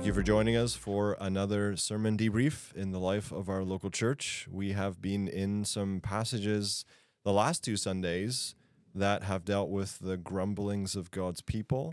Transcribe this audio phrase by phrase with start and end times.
[0.00, 3.90] Thank you for joining us for another sermon debrief in the life of our local
[3.90, 4.48] church.
[4.50, 6.86] We have been in some passages
[7.22, 8.54] the last two Sundays
[8.94, 11.92] that have dealt with the grumblings of God's people.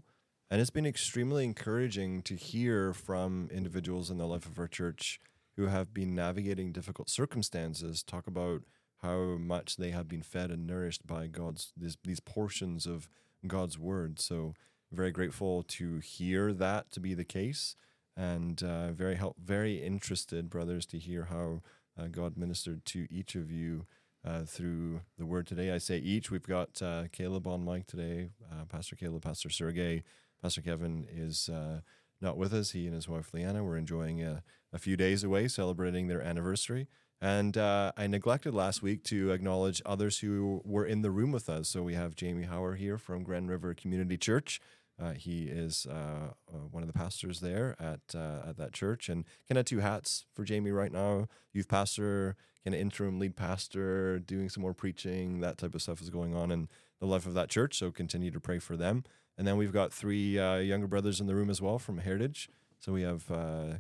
[0.50, 5.20] And it's been extremely encouraging to hear from individuals in the life of our church
[5.58, 8.62] who have been navigating difficult circumstances talk about
[9.02, 13.10] how much they have been fed and nourished by God's these, these portions of
[13.46, 14.22] God's word.
[14.22, 14.54] So
[14.94, 17.76] very grateful to hear that to be the case,
[18.18, 21.62] and uh, very help, very interested, brothers, to hear how
[21.98, 23.86] uh, God ministered to each of you
[24.26, 25.72] uh, through the word today.
[25.72, 26.32] I say each.
[26.32, 30.04] We've got uh, Caleb on mic today, uh, Pastor Caleb, Pastor Sergey,
[30.42, 31.82] Pastor Kevin is uh,
[32.20, 32.72] not with us.
[32.72, 36.88] He and his wife Leanna were enjoying a, a few days away, celebrating their anniversary.
[37.20, 41.50] And uh, I neglected last week to acknowledge others who were in the room with
[41.50, 41.70] us.
[41.70, 44.60] So we have Jamie Hauer here from Grand River Community Church.
[45.00, 49.10] Uh, he is uh, uh, one of the pastors there at uh, at that church,
[49.10, 53.36] and kind of two hats for Jamie right now: youth pastor, kind of interim lead
[53.36, 55.40] pastor, doing some more preaching.
[55.40, 56.68] That type of stuff is going on in
[57.00, 57.78] the life of that church.
[57.78, 59.04] So continue to pray for them.
[59.38, 62.50] And then we've got three uh, younger brothers in the room as well from Heritage.
[62.80, 63.26] So we have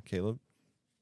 [0.05, 0.39] Caleb,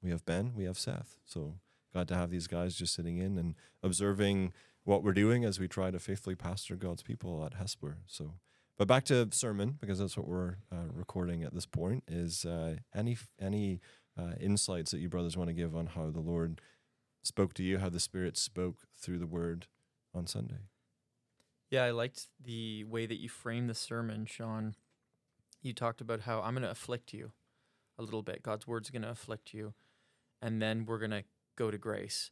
[0.01, 1.17] we have Ben, we have Seth.
[1.25, 1.55] So
[1.91, 4.53] glad to have these guys just sitting in and observing
[4.85, 7.95] what we're doing as we try to faithfully pastor God's people at Hespeler.
[8.05, 8.35] So,
[8.77, 12.03] but back to sermon because that's what we're uh, recording at this point.
[12.07, 13.81] Is uh, any any
[14.17, 16.61] uh, insights that you brothers want to give on how the Lord
[17.23, 19.67] spoke to you, how the Spirit spoke through the Word
[20.13, 20.67] on Sunday?
[21.71, 24.75] Yeah, I liked the way that you framed the sermon, Sean.
[25.61, 27.31] You talked about how I'm going to afflict you
[27.97, 28.43] a little bit.
[28.43, 29.73] God's word's going to afflict you,
[30.41, 31.23] and then we're going to
[31.55, 32.29] go to grace.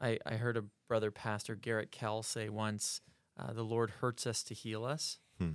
[0.00, 3.00] I, I heard a brother pastor, Garrett Kell, say once,
[3.38, 5.18] uh, the Lord hurts us to heal us.
[5.38, 5.52] Hmm.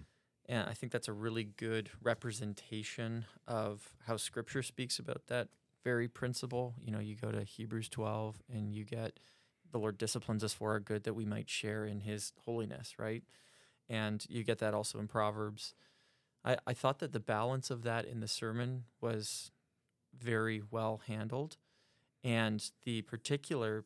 [0.48, 5.48] And I think that's a really good representation of how scripture speaks about that
[5.84, 6.76] very principle.
[6.82, 9.20] You know, you go to Hebrews 12 and you get
[9.72, 13.24] the Lord disciplines us for our good that we might share in his holiness, right?
[13.90, 15.74] And you get that also in Proverbs.
[16.46, 19.52] I, I thought that the balance of that in the sermon was
[20.18, 21.58] very well handled.
[22.24, 23.86] And the particular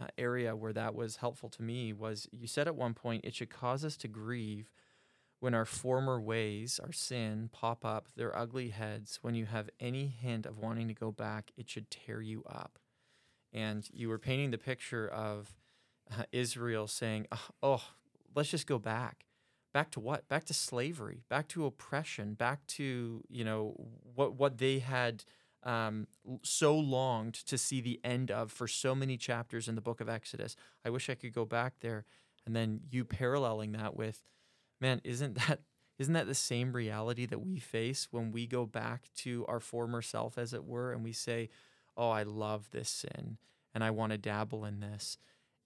[0.00, 3.34] uh, area where that was helpful to me was you said at one point, it
[3.34, 4.70] should cause us to grieve
[5.40, 9.18] when our former ways, our sin, pop up their ugly heads.
[9.22, 12.78] When you have any hint of wanting to go back, it should tear you up.
[13.52, 15.54] And you were painting the picture of
[16.10, 17.28] uh, Israel saying,
[17.62, 17.82] oh,
[18.34, 19.24] let's just go back.
[19.72, 20.28] Back to what?
[20.28, 23.74] Back to slavery, back to oppression, back to, you know,
[24.14, 25.24] what, what they had
[25.62, 26.06] um,
[26.42, 30.08] so longed to see the end of for so many chapters in the book of
[30.08, 30.56] Exodus.
[30.84, 32.06] I wish I could go back there.
[32.46, 34.24] And then you paralleling that with,
[34.80, 35.60] man, isn't that
[35.98, 40.00] isn't that the same reality that we face when we go back to our former
[40.02, 41.48] self, as it were, and we say,
[41.96, 43.38] "Oh, I love this sin,
[43.74, 45.18] and I want to dabble in this,"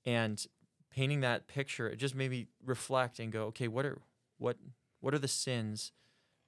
[0.07, 0.45] and
[0.91, 4.01] painting that picture, it just made me reflect and go, "Okay, what are
[4.39, 4.59] what
[5.01, 5.93] what are the sins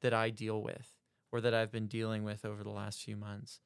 [0.01, 0.95] that I deal with?"
[1.33, 3.61] or that I've been dealing with over the last few months.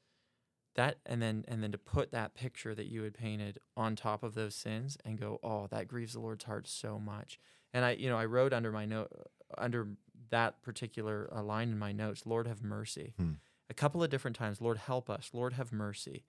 [0.75, 4.22] That and then and then to put that picture that you had painted on top
[4.22, 7.38] of those sins and go, oh, that grieves the Lord's heart so much.
[7.72, 9.12] And I, you know, I wrote under my note
[9.56, 9.88] under
[10.30, 13.14] that particular uh, line in my notes, Lord have mercy.
[13.18, 13.32] Hmm.
[13.70, 16.24] A couple of different times, Lord help us, Lord have mercy.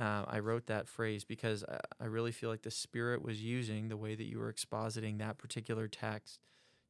[0.00, 3.88] Uh, I wrote that phrase because I, I really feel like the Spirit was using
[3.88, 6.40] the way that you were expositing that particular text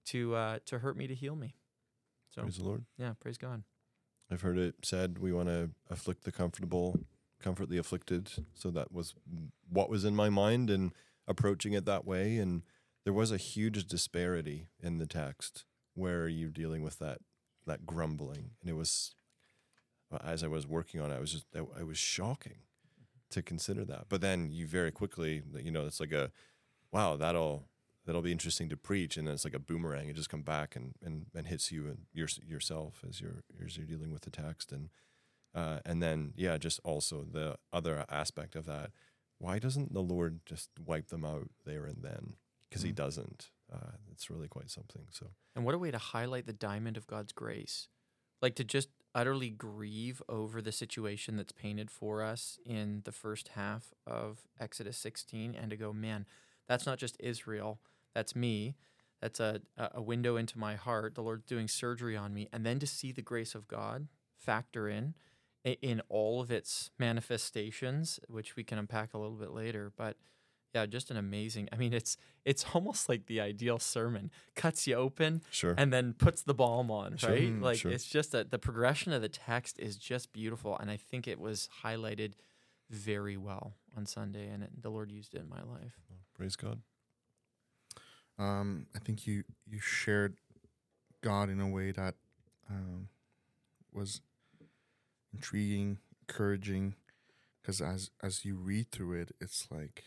[0.07, 1.55] to uh, to hurt me to heal me.
[2.31, 2.85] So Praise the Lord.
[2.97, 3.63] yeah, praise God.
[4.31, 6.99] I've heard it said we want to afflict the comfortable,
[7.43, 8.31] comfort the afflicted.
[8.55, 9.15] So that was
[9.69, 10.93] what was in my mind and
[11.29, 12.39] approaching it that way.
[12.39, 12.63] And
[13.05, 17.19] there was a huge disparity in the text where you're dealing with that
[17.67, 19.15] that grumbling, and it was
[20.23, 22.59] as I was working on it, I was just it was shocking
[23.31, 24.07] to consider that.
[24.09, 26.31] But then you very quickly, you know, it's like a
[26.93, 27.65] wow, that'll
[28.07, 29.17] that'll be interesting to preach.
[29.17, 30.09] And then it's like a boomerang.
[30.09, 33.77] It just come back and, and, and hits you and your, yourself as you're as
[33.77, 34.73] you're dealing with the text.
[34.73, 34.91] And
[35.55, 38.91] uh, and then yeah just also the other aspect of that.
[39.39, 42.35] Why doesn't the lord just wipe them out there and then
[42.69, 42.87] because mm.
[42.87, 46.53] he doesn't uh, it's really quite something so and what a way to highlight the
[46.53, 47.89] diamond of god's grace
[48.43, 53.49] like to just utterly grieve over the situation that's painted for us in the first
[53.49, 56.27] half of exodus 16 and to go man
[56.69, 57.81] that's not just israel
[58.15, 58.77] that's me.
[59.21, 61.15] That's a, a window into my heart.
[61.15, 62.49] The Lord's doing surgery on me.
[62.53, 64.09] And then to see the grace of God
[64.39, 65.15] factor in
[65.65, 69.91] in all of its manifestations, which we can unpack a little bit later.
[69.97, 70.19] But
[70.75, 71.69] Yeah, just an amazing.
[71.73, 74.31] I mean, it's it's almost like the ideal sermon.
[74.57, 75.75] Cuts you open Sure.
[75.79, 77.31] and then puts the balm on, Sure.
[77.31, 77.43] right?
[77.53, 77.93] Mm, like sure.
[77.93, 81.39] it's just that the progression of the text is just beautiful, and I think it
[81.39, 82.33] was highlighted
[82.91, 85.95] very well on Sunday, and it, the Lord used it in my life.
[86.37, 86.81] Praise God.
[88.37, 90.37] Um, I think you you shared
[91.23, 92.17] God in a way that
[92.69, 93.09] um,
[93.93, 94.21] was
[95.33, 95.99] intriguing,
[96.29, 96.97] encouraging,
[97.63, 100.07] because as as you read through it, it's like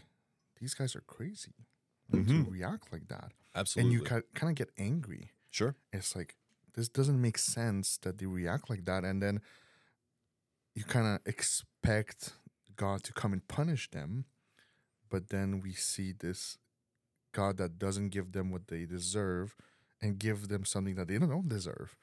[0.59, 1.67] these guys are crazy
[2.11, 2.51] like, to mm-hmm.
[2.51, 3.93] react like that, Absolutely.
[3.93, 5.31] and you kind kind of get angry.
[5.49, 5.75] sure.
[5.91, 6.35] It's like
[6.75, 9.41] this doesn't make sense that they react like that, and then
[10.75, 12.33] you kind of expect
[12.75, 14.25] God to come and punish them,
[15.09, 16.57] but then we see this
[17.33, 19.55] God that doesn't give them what they deserve
[20.01, 21.95] and give them something that they don't deserve.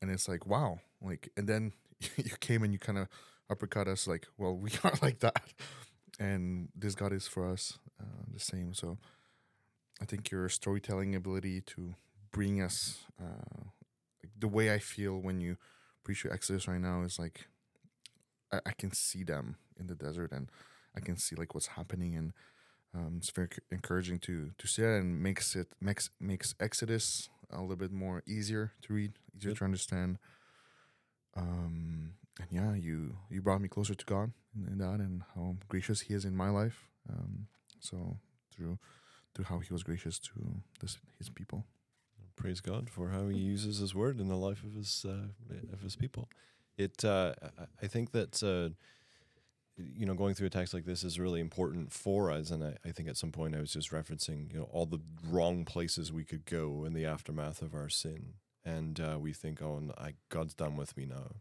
[0.00, 0.80] And it's like, wow.
[1.00, 1.72] Like, and then
[2.16, 3.08] you came and you kind of
[3.50, 5.42] uppercut us, like, well, we are like that.
[6.18, 8.74] And this God is for us uh, the same.
[8.74, 8.98] So
[10.00, 11.94] I think your storytelling ability to
[12.32, 13.64] bring us, uh,
[14.22, 15.56] like the way I feel when you
[16.04, 17.46] preach your Exodus right now is like,
[18.52, 20.50] I, I can see them in the desert and
[20.96, 22.32] I can see like what's happening and
[22.94, 27.60] um, it's very encouraging to to see that and makes it makes makes Exodus a
[27.60, 29.58] little bit more easier to read, easier Good.
[29.58, 30.18] to understand.
[31.34, 35.56] Um, and yeah, you you brought me closer to God in, in that and how
[35.68, 36.88] gracious He is in my life.
[37.08, 37.46] Um,
[37.82, 38.16] so
[38.54, 38.78] through
[39.34, 40.30] through how He was gracious to
[40.80, 41.64] this His people.
[42.36, 45.28] praise God for how He uses His Word in the life of His uh,
[45.72, 46.28] of His people.
[46.78, 47.34] It, uh,
[47.82, 48.70] I- think that uh,
[49.76, 52.50] you know, going through a text like this is really important for us.
[52.50, 55.00] And I, I think at some point I was just referencing, you know, all the
[55.30, 58.34] wrong places we could go in the aftermath of our sin,
[58.64, 61.32] and uh, we think, oh, I, God's done with me now.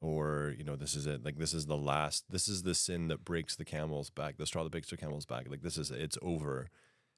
[0.00, 1.24] Or you know, this is it.
[1.24, 2.24] Like this is the last.
[2.30, 4.36] This is the sin that breaks the camel's back.
[4.36, 5.46] The straw that breaks the camel's back.
[5.48, 6.68] Like this is it's over,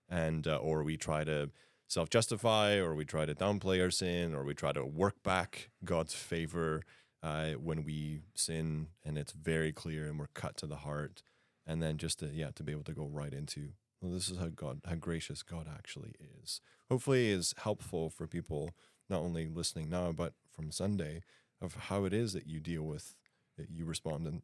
[0.09, 1.51] and uh, or we try to
[1.89, 5.71] self justify, or we try to downplay our sin, or we try to work back
[5.85, 6.83] God's favor
[7.23, 11.23] uh, when we sin, and it's very clear, and we're cut to the heart,
[11.67, 14.39] and then just to, yeah to be able to go right into well, this is
[14.39, 16.61] how God, how gracious God actually is.
[16.89, 18.71] Hopefully, is helpful for people
[19.09, 21.23] not only listening now, but from Sunday
[21.61, 23.15] of how it is that you deal with
[23.57, 24.43] that you respond in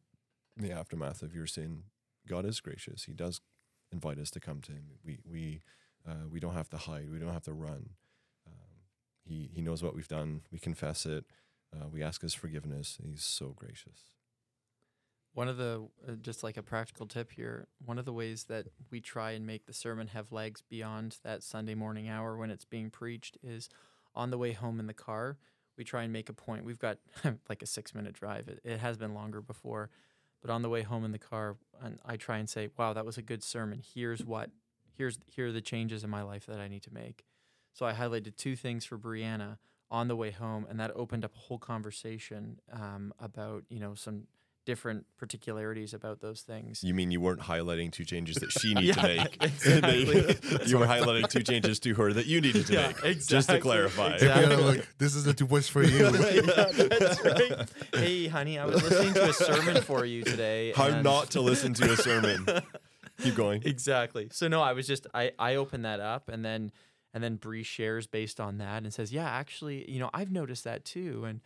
[0.55, 1.83] the aftermath of your sin.
[2.27, 3.03] God is gracious.
[3.03, 3.41] He does
[3.91, 4.85] invite us to come to Him.
[5.03, 5.61] We we
[6.07, 7.09] uh, we don't have to hide.
[7.11, 7.89] We don't have to run.
[8.47, 8.83] Um,
[9.23, 10.41] he He knows what we've done.
[10.51, 11.25] We confess it.
[11.73, 12.97] Uh, we ask His forgiveness.
[13.03, 14.11] He's so gracious.
[15.33, 18.67] One of the uh, just like a practical tip here, one of the ways that
[18.89, 22.65] we try and make the sermon have legs beyond that Sunday morning hour when it's
[22.65, 23.69] being preached is
[24.15, 25.37] on the way home in the car.
[25.77, 26.65] We try and make a point.
[26.65, 26.97] We've got
[27.49, 28.47] like a six minute drive.
[28.47, 29.89] It, it has been longer before,
[30.41, 33.05] but on the way home in the car, and I try and say, "Wow, that
[33.05, 33.81] was a good sermon.
[33.93, 34.49] Here's what,
[34.91, 37.25] here's here are the changes in my life that I need to make."
[37.73, 39.57] So I highlighted two things for Brianna
[39.89, 43.93] on the way home, and that opened up a whole conversation um, about you know
[43.93, 44.27] some
[44.67, 46.83] different particularities about those things.
[46.83, 49.37] You mean you weren't highlighting two changes that she needed to make?
[49.41, 50.05] exactly.
[50.67, 52.95] you were highlighting two changes to her that you needed to Yeah, make.
[53.05, 53.21] Exactly.
[53.37, 54.13] Just to clarify.
[54.15, 54.55] exactly.
[54.55, 56.11] Yeah, look, this is the two points for you.
[56.11, 57.69] That's right.
[57.93, 60.73] Hey, honey, I was listening to a sermon for you today.
[60.75, 62.45] How and- not to listen to a sermon.
[63.23, 63.63] Keep going.
[63.65, 64.27] exactly.
[64.33, 66.71] So no, I was just I I opened that up and then
[67.13, 70.65] and then Bree shares based on that and says, "Yeah, actually, you know, I've noticed
[70.65, 71.39] that too." And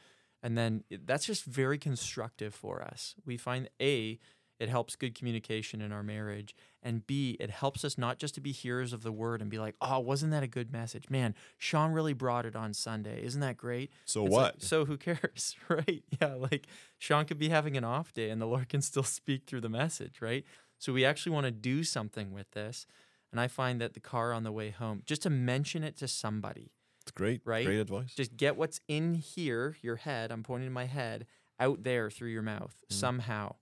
[0.43, 3.15] and then eh, that's just very constructive for us.
[3.25, 4.19] We find a
[4.59, 8.41] it helps good communication in our marriage and b it helps us not just to
[8.41, 11.33] be hearers of the word and be like oh wasn't that a good message man
[11.57, 14.61] sean really brought it on sunday isn't that great So It's like, what?
[14.61, 16.03] so who cares, right?
[16.21, 16.67] Yeah, like
[16.99, 19.69] Sean could be having an off day and the Lord can still speak through the
[19.69, 20.45] message, right?
[20.77, 22.85] So we actually want to do something with this.
[23.31, 26.07] And I find that the car on the way home, just to mention it to
[26.07, 26.71] somebody,
[27.03, 27.41] It's great.
[27.45, 27.65] Right?
[27.65, 28.13] Great advice.
[28.15, 31.25] just get what's in here, your head, I'm pointing to my head,
[31.59, 32.93] out there through your mouth Mm.
[32.93, 33.55] somehow.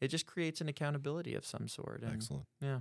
[0.00, 2.02] It just creates an accountability of some sort.
[2.02, 2.46] And Excellent.
[2.60, 2.80] yeah.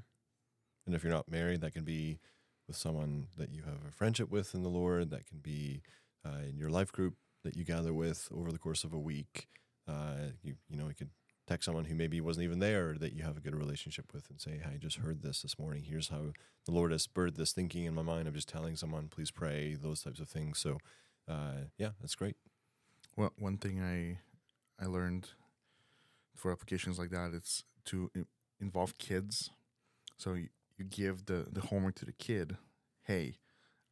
[0.85, 2.19] And if you're not married, that can be
[2.67, 5.09] with someone that you have a friendship with in the Lord.
[5.11, 5.81] That can be
[6.25, 9.47] uh, in your life group that you gather with over the course of a week.
[9.87, 11.09] Uh, you you know you could
[11.49, 14.39] text someone who maybe wasn't even there that you have a good relationship with and
[14.39, 15.83] say, "Hey, I just heard this this morning.
[15.83, 16.33] Here's how
[16.65, 18.27] the Lord has spurred this thinking in my mind.
[18.27, 20.59] I'm just telling someone, please pray." Those types of things.
[20.59, 20.77] So,
[21.27, 22.37] uh, yeah, that's great.
[23.17, 24.19] Well, one thing I
[24.83, 25.29] I learned
[26.35, 28.11] for applications like that it's to
[28.59, 29.49] involve kids.
[30.17, 32.57] So you, you give the the homework to the kid.
[33.03, 33.35] Hey,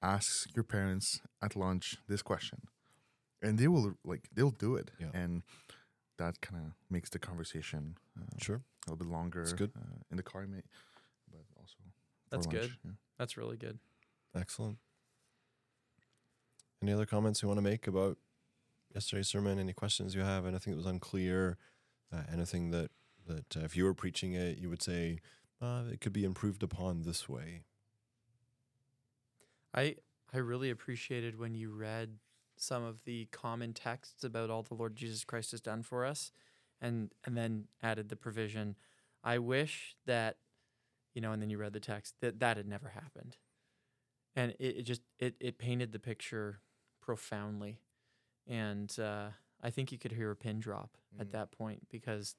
[0.01, 2.59] ask your parents at lunch this question,
[3.41, 5.11] and they will like they'll do it, Yeah.
[5.13, 5.41] and
[6.17, 8.55] that kind of makes the conversation uh, Sure.
[8.87, 9.45] a little bit longer.
[9.55, 9.71] good.
[9.75, 10.61] Uh, in the car, may,
[11.31, 11.75] but also
[12.29, 12.71] That's for good.
[12.83, 12.91] yeah.
[13.17, 13.79] That's really good.
[14.35, 14.77] Excellent.
[16.81, 18.17] Any other comments you want to make about
[18.93, 19.57] yesterday's sermon?
[19.57, 20.45] Any questions you have?
[20.45, 21.57] Anything that was unclear?
[22.13, 22.91] Uh, anything that
[23.25, 25.19] that uh, if you were preaching it, you would say
[25.61, 27.63] uh, it could be improved upon this way?
[29.73, 29.95] I
[30.33, 32.19] I really appreciated when you read
[32.59, 36.31] some of the common texts about all the Lord Jesus Christ has done for us
[36.81, 38.75] and and then added the provision.
[39.23, 40.37] I wish that
[41.15, 43.37] you know, and then you read the text that that had never happened.
[44.35, 46.59] And it, it just it it painted the picture
[47.01, 47.79] profoundly.
[48.47, 49.29] And uh
[49.63, 51.31] I think you could hear a pin drop at Mm.
[51.31, 52.35] that point because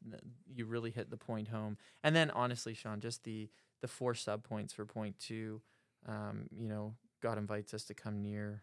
[0.46, 1.76] you really hit the point home.
[2.04, 5.60] And then honestly, Sean, just the the four sub points for point two,
[6.06, 8.62] um, you know, God invites us to come near,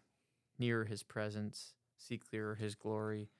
[0.58, 3.30] nearer His presence, see clearer His glory,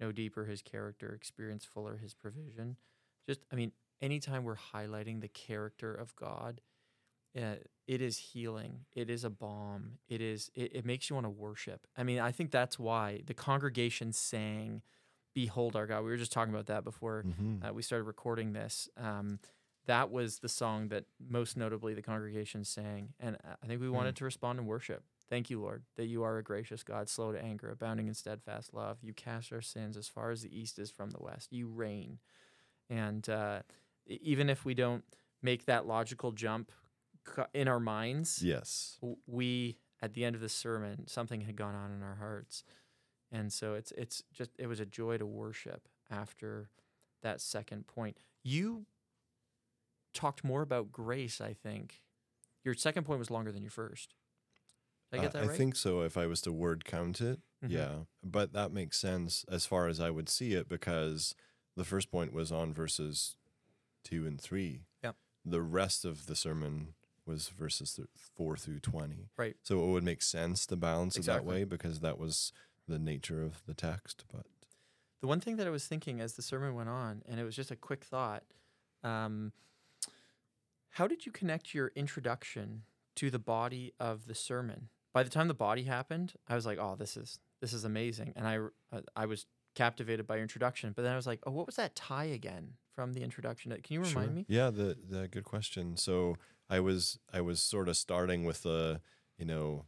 [0.00, 2.76] know deeper His character, experience fuller His provision.
[3.28, 6.60] Just, I mean, anytime we're highlighting the character of God,
[7.36, 7.56] uh,
[7.86, 8.80] it is healing.
[8.94, 9.98] It is a balm.
[10.08, 10.50] It is.
[10.54, 11.86] It, it makes you want to worship.
[11.96, 14.82] I mean, I think that's why the congregation sang,
[15.34, 17.64] "Behold our God." We were just talking about that before Mm-hmm.
[17.66, 18.88] uh, we started recording this.
[18.96, 19.40] Um,
[19.86, 23.88] that was the song that most notably the congregation sang, and uh, I think we
[23.90, 25.02] wanted to respond in worship.
[25.30, 28.74] Thank you, Lord, that you are a gracious God, slow to anger, abounding in steadfast
[28.74, 28.98] love.
[29.02, 31.52] You cast our sins as far as the east is from the west.
[31.52, 32.18] You reign,
[32.90, 33.60] and uh,
[34.06, 35.04] even if we don't
[35.42, 36.72] make that logical jump
[37.54, 38.98] in our minds, yes.
[39.26, 42.62] we at the end of the sermon something had gone on in our hearts
[43.32, 46.68] and so it's it's just it was a joy to worship after
[47.22, 48.84] that second point you
[50.12, 52.02] talked more about grace i think
[52.64, 54.14] your second point was longer than your first
[55.14, 56.02] i get Uh, right I think so.
[56.02, 57.70] If I was to word count it, Mhm.
[57.70, 58.04] yeah.
[58.22, 61.34] But that makes sense as far as I would see it because
[61.76, 63.36] the first point was on verses
[64.02, 64.84] two and three.
[65.02, 65.16] Yep.
[65.44, 66.94] The rest of the sermon
[67.26, 69.30] was verses th- four through twenty.
[69.36, 69.56] Right.
[69.62, 72.52] So it would make sense to balance it that way because that was
[72.86, 74.24] the nature of the text.
[74.30, 74.46] But
[75.20, 77.56] the one thing that i was thinking as the sermon went on and it was
[77.56, 78.44] just a quick thought
[79.02, 79.52] um,
[80.90, 82.82] how did you connect your introduction
[83.16, 86.78] to the body of the sermon by the time the body happened i was like
[86.78, 88.58] oh this is this is amazing and i
[88.92, 91.76] uh, i was captivated by your introduction but then i was like oh what was
[91.76, 94.34] that tie again from the introduction can you remind Sure.
[94.36, 95.96] me Yeah, the the good question.
[95.96, 96.36] So
[96.70, 99.00] I was I was sort of starting with a
[99.38, 99.86] you know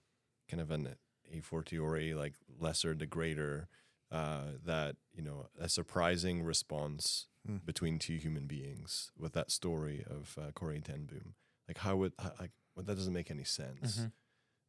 [0.51, 0.97] kind of an
[1.33, 3.69] a fortiori like lesser to greater
[4.11, 7.59] uh, that you know a surprising response Hmm.
[7.65, 11.35] between two human beings with that story of uh, Corrie Ten Boom.
[11.69, 13.99] Like how would how, like well, that doesn't make any sense.
[14.01, 14.11] Mhm.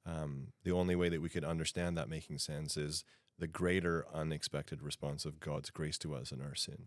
[0.07, 3.03] Um, the only way that we could understand that making sense is
[3.37, 6.85] the greater unexpected response of God's grace to us in our sin.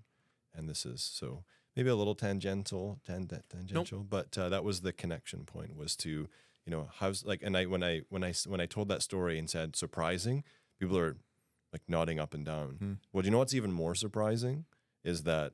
[0.55, 1.45] And this is so
[1.77, 6.29] maybe a little tangential, tang- tangential, but uh, that was the connection point was to,
[6.65, 9.39] you know, how's like, and I, when I, when I, when I told that story
[9.39, 10.43] and said surprising,
[10.79, 11.17] people are
[11.73, 12.77] like nodding up and down.
[12.79, 12.93] Hmm.
[13.12, 14.65] Well, do you know what's even more surprising
[15.05, 15.53] is that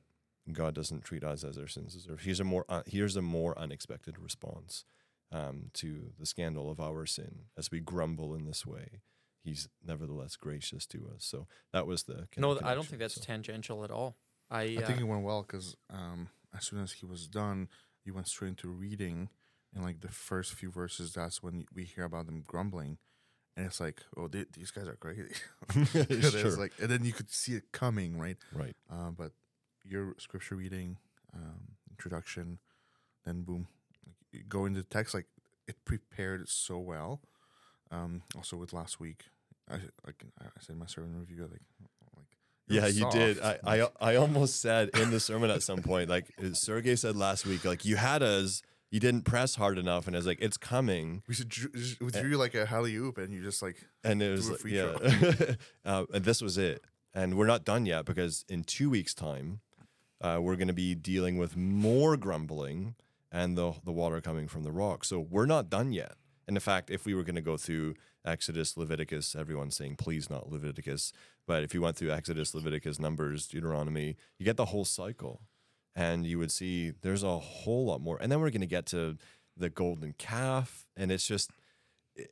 [0.51, 2.21] God doesn't treat us as our sins deserve.
[2.21, 4.85] Here's a more, uh, here's a more unexpected response
[5.31, 9.01] um, to the scandal of our sin as we grumble in this way.
[9.43, 11.25] He's nevertheless gracious to us.
[11.25, 13.21] So that was the kind no i don't think that's so.
[13.21, 14.17] tangential at all
[14.51, 17.69] i, I uh, think it went well because um, as soon as he was done,
[18.03, 19.29] you went straight into reading,
[19.73, 22.97] and like the first few verses, that's when we hear about them grumbling,
[23.55, 25.33] and it's like, oh, they, these guys are crazy.
[25.93, 26.51] And it's Sure.
[26.57, 28.37] like, and then you could see it coming, right?
[28.53, 28.75] right.
[28.89, 29.31] Uh, but
[29.83, 30.97] your scripture reading,
[31.33, 32.59] um, introduction,
[33.25, 33.76] then boom, like, you
[34.47, 35.13] go into the text.
[35.13, 35.27] Like
[35.67, 37.21] it prepared it so well.
[37.91, 39.25] Um, also with last week,
[39.69, 41.61] I like I said my sermon review, like
[42.67, 43.39] Yeah, you did.
[43.41, 47.45] I, I I almost said in the sermon at some point, like Sergey said last
[47.45, 50.57] week, like you had us, you didn't press hard enough, and I was like, it's
[50.57, 51.53] coming, we should
[52.01, 54.61] we drew like a alley oop, and you just like and it was a like,
[54.61, 54.95] free yeah,
[55.85, 59.61] uh, and this was it, and we're not done yet because in two weeks' time,
[60.21, 62.95] uh, we're going to be dealing with more grumbling
[63.31, 65.03] and the the water coming from the rock.
[65.05, 66.13] So we're not done yet.
[66.47, 70.29] And in fact, if we were going to go through Exodus, Leviticus, everyone's saying please
[70.29, 71.11] not Leviticus,
[71.45, 75.41] but if you went through Exodus, Leviticus, Numbers, Deuteronomy, you get the whole cycle,
[75.95, 78.17] and you would see there's a whole lot more.
[78.21, 79.17] And then we're going to get to
[79.57, 81.51] the golden calf, and it's just
[82.15, 82.29] it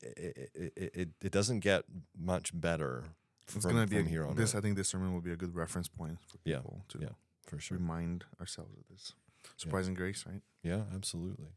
[0.56, 1.84] it, it, it, doesn't get
[2.18, 3.04] much better.
[3.44, 4.56] it's from- gonna be from a, here on this.
[4.56, 7.08] I think this sermon will be a good reference point for Yeah, people to yeah.
[7.46, 7.78] for sure.
[7.78, 9.14] remind ourselves of this
[9.58, 10.42] surprising grace, right?
[10.64, 11.50] Yeah, absolutely.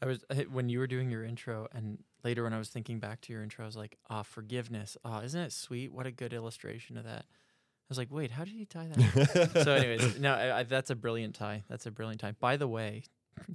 [0.00, 3.20] I was when you were doing your intro, and later when I was thinking back
[3.22, 4.96] to your intro, I was like, "Ah, forgiveness.
[5.04, 5.92] Ah, isn't it sweet?
[5.92, 9.50] What a good illustration of that." I was like, "Wait, how did you tie that?"
[9.64, 11.64] so, anyways, no, I, I, that's a brilliant tie.
[11.68, 12.32] That's a brilliant tie.
[12.32, 13.04] By the way,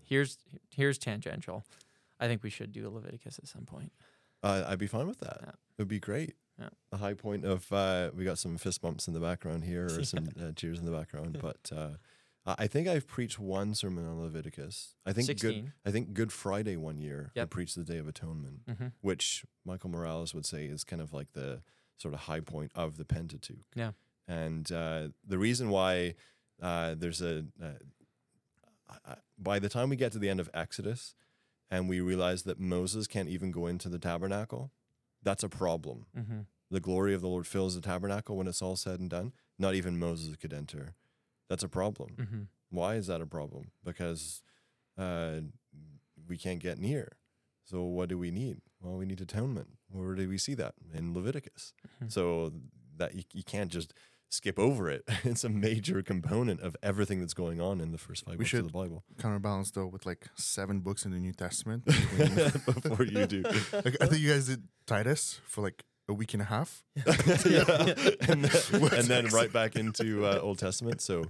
[0.03, 0.37] here's
[0.69, 1.65] here's tangential.
[2.19, 3.91] I think we should do a Leviticus at some point.
[4.41, 5.39] Uh, I'd be fine with that.
[5.41, 5.49] Yeah.
[5.49, 6.35] It would be great.
[6.59, 6.69] Yeah.
[6.91, 10.03] The high point of uh, we got some fist bumps in the background here, or
[10.03, 11.37] some uh, cheers in the background.
[11.41, 11.71] But
[12.45, 14.95] uh, I think I've preached one sermon on Leviticus.
[15.05, 15.71] I think good.
[15.85, 18.87] I think Good Friday one year I preached the Day of Atonement, Mm-hmm.
[19.01, 21.61] which Michael Morales would say is kind of like the
[21.97, 23.65] sort of high point of the Pentateuch.
[23.75, 23.91] Yeah.
[24.27, 26.15] And uh, the reason why
[26.61, 31.15] uh, there's a uh, by the time we get to the end of Exodus,
[31.71, 34.71] and we realize that Moses can't even go into the tabernacle,
[35.23, 36.05] that's a problem.
[36.17, 36.39] Mm-hmm.
[36.69, 39.33] The glory of the Lord fills the tabernacle when it's all said and done.
[39.57, 40.93] Not even Moses could enter.
[41.49, 42.11] That's a problem.
[42.17, 42.41] Mm-hmm.
[42.69, 43.71] Why is that a problem?
[43.83, 44.41] Because
[44.97, 45.41] uh,
[46.27, 47.13] we can't get near.
[47.65, 48.57] So what do we need?
[48.81, 49.67] Well, we need atonement.
[49.89, 51.73] Where do we see that in Leviticus?
[52.03, 52.11] Mhm.
[52.11, 52.51] So
[52.97, 53.93] that you, you can't just
[54.29, 55.03] skip over it.
[55.23, 58.49] It's a major component of everything that's going on in the first five We books
[58.49, 59.03] should- of the Bible.
[59.19, 61.85] Counterbalance though with like seven books in the New Testament.
[61.85, 63.41] Before you do,
[63.73, 66.83] like I think you guys did Titus for like a week and a half.
[67.05, 67.15] and
[68.45, 71.01] then, and then right back into uh, Old Testament.
[71.01, 71.25] So,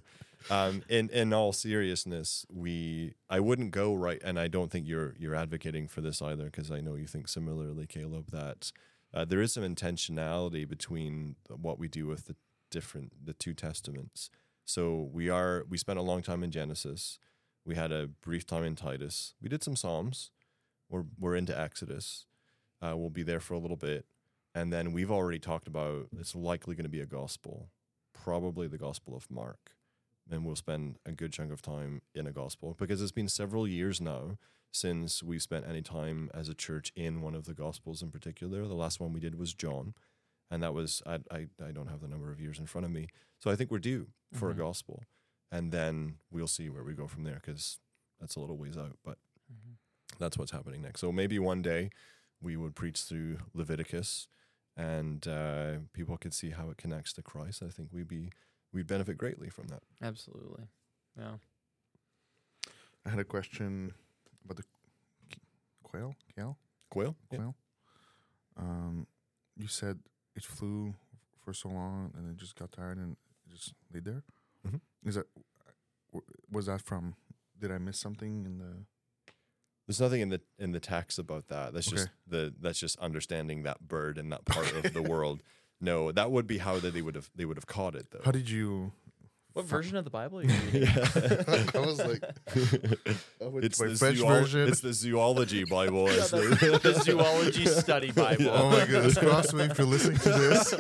[0.50, 5.16] um, in in all seriousness, we I wouldn't go right, and I don't think you're
[5.18, 8.32] you're advocating for this either, because I know you think similarly, Caleb.
[8.32, 8.72] That
[9.14, 12.36] uh, there is some intentionality between what we do with the
[12.70, 14.30] different the two testaments.
[14.66, 17.20] So we are we spent a long time in Genesis.
[17.66, 19.36] We had a brief time in Titus.
[19.42, 20.32] We did some Psalms.
[20.90, 22.26] We're we're into Exodus.
[22.82, 24.06] Uh, we'll be there for a little bit.
[24.56, 27.70] And then we've already talked about it's likely going to be a gospel,
[28.14, 29.76] probably the Gospel of Mark.
[30.30, 33.68] And we'll spend a good chunk of time in a gospel because it's been several
[33.68, 34.38] years now
[34.72, 38.66] since we spent any time as a church in one of the gospels in particular.
[38.66, 39.94] The last one we did was John,
[40.50, 42.92] and that was I I, I don't have the number of years in front of
[42.92, 43.08] me,
[43.40, 44.52] so I think we're due for Mhm.
[44.54, 45.04] a gospel,
[45.52, 47.80] and then we'll see where we go from there because
[48.20, 49.18] that's a little ways out, but
[49.52, 49.76] Mhm.
[50.20, 51.02] that's what's happening next.
[51.02, 51.90] So maybe one day
[52.42, 54.28] we would preach through Leviticus,
[54.78, 57.62] and uh, people could see how it connects to Christ.
[57.64, 58.32] I think we'd be
[58.74, 59.84] we'd benefit greatly from that.
[60.02, 60.66] Absolutely.
[61.18, 61.36] Yeah.
[63.06, 63.94] I had a question
[64.46, 64.64] about the
[65.30, 65.38] k-
[65.84, 66.16] quail.
[66.34, 66.58] Quail.
[66.90, 67.38] Quail, yeah.
[67.38, 67.56] Quail.
[68.58, 69.08] Um,
[69.58, 70.00] you said
[70.36, 70.94] it flew
[71.44, 73.12] for so long and it just got tired and
[73.48, 74.24] it just laid there.
[74.68, 74.80] Mhm.
[75.06, 75.28] Is that
[76.50, 77.16] was that from?
[77.60, 78.86] Did I miss something in the?
[79.88, 81.74] There's nothing in the in the text about that.
[81.74, 85.42] That's just the that's just understanding that bird and that part of the world.
[85.82, 88.22] No, that would be how they would have they would have caught it though.
[88.24, 88.94] How did you?
[89.52, 90.82] What version of the Bible are you reading?
[90.84, 90.96] yeah.
[91.76, 92.24] I was like,
[93.40, 94.68] I went it's the, French zool- version.
[94.68, 96.08] it's the zoology Bible.
[96.08, 98.50] Yeah, It's the, the zoology study Bible.
[98.50, 100.74] Oh my goodness, Crossway, if you're listening to this,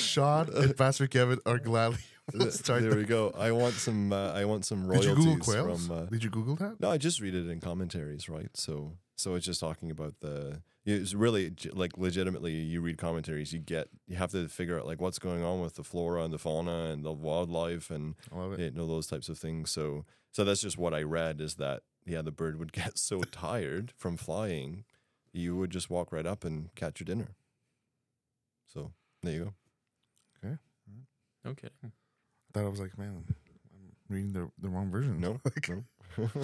[0.00, 2.04] Sean and Pastor Kevin are gladly will
[2.50, 2.82] start.
[2.82, 3.32] there we go.
[3.36, 4.12] I want some.
[4.12, 5.86] Uh, I want some Did you royalties Google quails?
[5.86, 5.96] from.
[5.98, 6.80] Uh, Did you Google that?
[6.80, 8.48] no, I just read it in commentaries, right?
[8.54, 10.62] So, so it's just talking about the.
[10.86, 12.52] It's really j- like legitimately.
[12.52, 15.74] You read commentaries, you get you have to figure out like what's going on with
[15.74, 18.60] the flora and the fauna and the wildlife and I love it.
[18.60, 19.70] you know those types of things.
[19.70, 23.20] So, so that's just what I read is that yeah, the bird would get so
[23.22, 24.84] tired from flying,
[25.32, 27.34] you would just walk right up and catch your dinner.
[28.66, 29.54] So there you go.
[31.46, 31.92] No kidding.
[32.54, 33.34] I thought I was like, man, I'm
[34.08, 35.20] reading the the wrong version.
[35.20, 35.40] No,
[36.18, 36.28] no.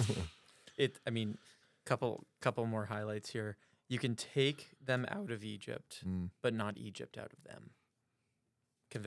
[0.77, 0.99] It.
[1.05, 1.37] I mean,
[1.85, 3.57] couple couple more highlights here.
[3.87, 6.29] You can take them out of Egypt, Mm.
[6.41, 7.71] but not Egypt out of them.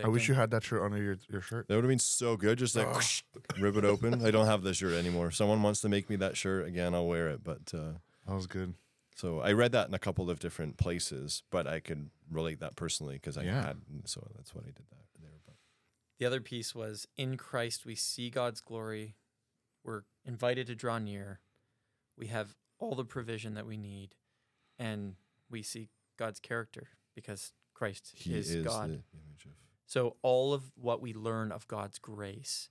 [0.03, 1.69] I wish you had that shirt under your, your shirt.
[1.69, 2.57] That would have been so good.
[2.59, 2.95] Just like Ugh.
[2.97, 3.23] whoosh,
[3.59, 4.25] rip it open.
[4.25, 5.27] I don't have the shirt anymore.
[5.27, 7.45] If someone wants to make me that shirt again, I'll wear it.
[7.45, 7.93] But uh,
[8.27, 8.75] That was good.
[9.14, 12.77] so I read that in a couple of different places, but I could relate that
[12.77, 13.62] personally because I Yeah.
[13.62, 13.77] had.
[14.07, 15.01] So that's what I did that there.
[15.01, 15.04] But
[16.18, 19.16] The other piece was in Christ we see God's glory.
[19.83, 21.40] We're invited to draw near.
[22.16, 24.14] We have all the provision that we need,
[24.79, 25.16] and
[25.50, 28.90] we see God's character because Christ he is, is, God.
[28.90, 29.00] of.
[29.87, 32.68] So all of what we learn of God's grace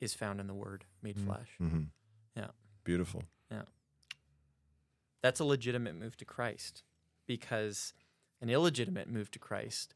[0.00, 1.26] is found in the Word made Mm.
[1.26, 1.48] flesh.
[1.58, 1.82] hmm
[2.36, 2.50] Yeah.
[2.84, 3.24] Beautiful.
[3.50, 3.62] Yeah.
[5.22, 6.84] That's a legitimate move to Christ
[7.26, 7.92] because
[8.40, 9.94] an illegitimate move to Christ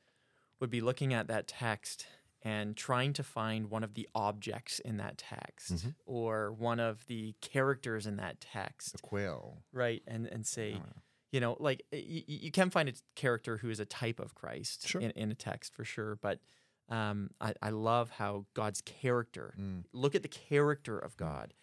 [0.58, 2.06] would be looking at that text
[2.42, 5.94] and trying to find one of the objects in that text Mhm.
[6.06, 9.62] or one of the characters in that text, The quail.
[9.72, 10.02] right?
[10.06, 13.78] And and say, Oh, you know, like you, you can find a character who is
[13.78, 15.00] a type of Christ Sure.
[15.00, 16.40] in, in a text for sure, but
[16.88, 19.84] um, I, I love how God's character Mm.
[19.92, 21.54] look at the character of God.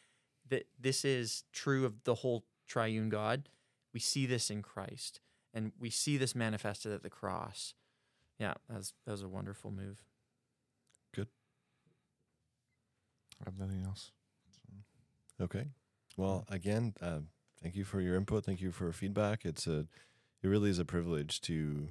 [0.47, 3.49] That this is true of the whole triune God.
[3.93, 5.19] We see this in Christ,
[5.53, 7.73] and we see this manifested at the cross.
[8.39, 10.05] Yeah, that was, that was a wonderful move.
[13.41, 14.12] I have nothing else.
[15.39, 15.67] Okay.
[16.17, 17.19] Well, again, uh,
[17.62, 18.43] thank you for your input.
[18.43, 19.45] Thank you for feedback.
[19.45, 19.86] It's a,
[20.41, 21.89] it really is a privilege to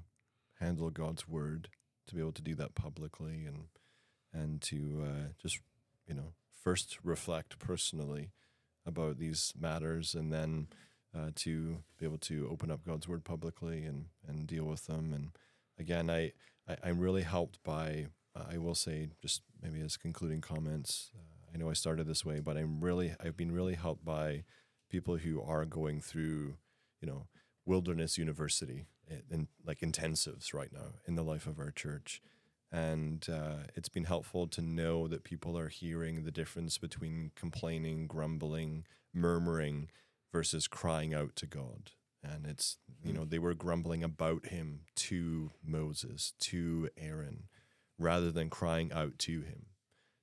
[0.58, 1.68] handle God's word,
[2.08, 3.68] to be able to do that publicly, and
[4.32, 5.60] and to uh, just
[6.08, 6.32] you know
[6.62, 8.32] first reflect personally
[8.84, 10.66] about these matters, and then
[11.16, 15.12] uh, to be able to open up God's word publicly and and deal with them.
[15.12, 15.30] And
[15.78, 16.32] again, I,
[16.68, 18.06] I I'm really helped by.
[18.34, 21.10] Uh, I will say just maybe as concluding comments.
[21.14, 24.44] Uh, I know I started this way, but I'm really I've been really helped by
[24.90, 26.56] people who are going through,
[27.00, 27.26] you know,
[27.64, 28.86] wilderness university
[29.30, 32.20] and like intensives right now in the life of our church.
[32.72, 38.06] And uh, it's been helpful to know that people are hearing the difference between complaining,
[38.06, 39.90] grumbling, murmuring
[40.32, 41.92] versus crying out to God.
[42.22, 47.44] And it's, you know, they were grumbling about him to Moses, to Aaron,
[47.98, 49.66] rather than crying out to him.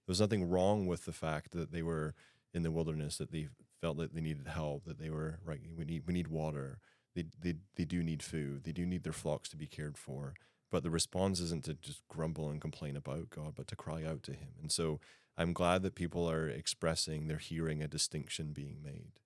[0.08, 2.13] Was nothing wrong with the fact that they were
[2.54, 3.48] in the wilderness, that they
[3.82, 6.80] felt that they needed help, that they were, right, we need, we need water
[7.16, 8.63] they, they, they do need food.
[8.63, 10.34] They do need their flocks to be cared for.
[10.72, 14.24] But the response isn't to just grumble and complain about God, but to cry out
[14.24, 14.54] to Him.
[14.60, 15.00] And so
[15.38, 19.20] I'm glad that people are expressing they're hearing a distinction being made,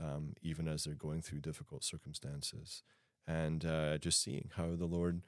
[0.00, 2.82] um, even as they're going through difficult circumstances.
[3.26, 5.22] And uh, just seeing how the Lord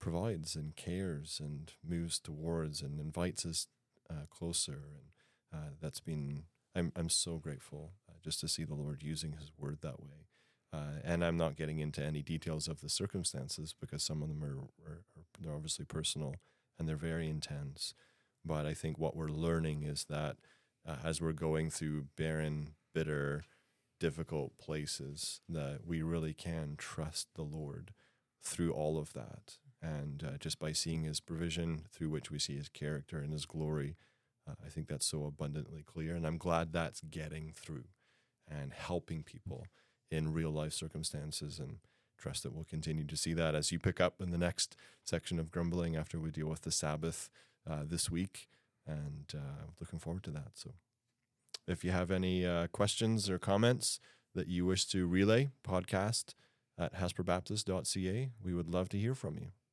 [0.00, 3.68] provides and cares and moves towards and invites us
[4.10, 4.82] uh, closer.
[5.52, 9.32] And uh, that's been, I'm, I'm so grateful uh, just to see the Lord using
[9.32, 10.26] His word that way.
[10.72, 14.42] Uh, and I'm not getting into any details of the circumstances because some of them
[14.42, 14.58] are,
[14.90, 16.36] are, are, they're obviously personal
[16.78, 17.94] and they're very intense.
[18.44, 20.36] But I think what we're learning is that
[20.86, 23.44] uh, as we're going through barren, bitter,
[24.00, 27.92] difficult places, that we really can trust the Lord
[28.42, 29.58] through all of that.
[29.82, 33.46] And uh, just by seeing His provision, through which we see His character and His
[33.46, 33.96] glory,
[34.48, 36.14] uh, I think that's so abundantly clear.
[36.14, 37.84] And I'm glad that's getting through
[38.48, 39.66] and helping people
[40.10, 41.78] in real life circumstances and
[42.18, 45.40] trust that we'll continue to see that as you pick up in the next section
[45.40, 47.30] of grumbling after we deal with the Sabbath
[47.68, 48.48] uh, this week.
[48.86, 50.50] And uh, looking forward to that.
[50.54, 50.72] So
[51.66, 54.00] if you have any uh, questions or comments
[54.34, 56.34] that you wish to relay, podcast
[56.78, 58.30] at hespelerbaptist.ca.
[58.42, 59.48] We would love to hear from you.